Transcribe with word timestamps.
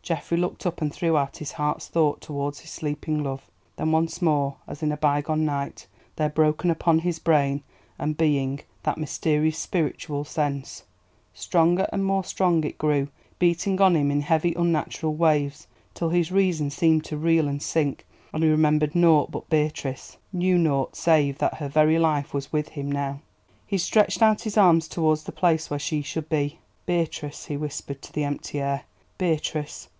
Geoffrey 0.00 0.38
looked 0.38 0.64
up 0.64 0.80
and 0.80 0.90
threw 0.90 1.18
out 1.18 1.36
his 1.36 1.52
heart's 1.52 1.86
thought 1.88 2.22
towards 2.22 2.60
his 2.60 2.70
sleeping 2.70 3.22
love. 3.22 3.42
Then 3.76 3.92
once 3.92 4.22
more, 4.22 4.56
as 4.66 4.82
in 4.82 4.90
a 4.90 4.96
bygone 4.96 5.44
night, 5.44 5.86
there 6.16 6.30
broke 6.30 6.64
upon 6.64 7.00
his 7.00 7.18
brain 7.18 7.62
and 7.98 8.16
being 8.16 8.60
that 8.84 8.96
mysterious 8.96 9.58
spiritual 9.58 10.24
sense. 10.24 10.84
Stronger 11.34 11.86
and 11.92 12.06
more 12.06 12.24
strong 12.24 12.64
it 12.64 12.78
grew, 12.78 13.08
beating 13.38 13.78
on 13.82 13.94
him 13.96 14.10
in 14.10 14.22
heavy 14.22 14.54
unnatural 14.54 15.14
waves, 15.14 15.66
till 15.92 16.08
his 16.08 16.32
reason 16.32 16.70
seemed 16.70 17.04
to 17.04 17.18
reel 17.18 17.46
and 17.46 17.62
sink, 17.62 18.06
and 18.32 18.42
he 18.42 18.48
remembered 18.48 18.94
naught 18.94 19.30
but 19.30 19.50
Beatrice, 19.50 20.16
knew 20.32 20.56
naught 20.56 20.96
save 20.96 21.36
that 21.36 21.56
her 21.58 21.68
very 21.68 21.98
life 21.98 22.32
was 22.32 22.50
with 22.50 22.70
him 22.70 22.90
now. 22.90 23.20
He 23.66 23.76
stretched 23.76 24.22
out 24.22 24.40
his 24.44 24.56
arms 24.56 24.88
towards 24.88 25.24
the 25.24 25.32
place 25.32 25.68
where 25.68 25.78
she 25.78 26.00
should 26.00 26.30
be. 26.30 26.60
"Beatrice," 26.86 27.44
he 27.44 27.58
whispered 27.58 28.00
to 28.00 28.12
the 28.14 28.24
empty 28.24 28.58
air, 28.58 28.84
"Beatrice! 29.18 29.90